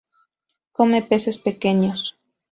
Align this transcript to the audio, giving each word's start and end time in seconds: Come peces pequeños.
Come 0.77 0.99
peces 1.03 1.37
pequeños. 1.45 1.99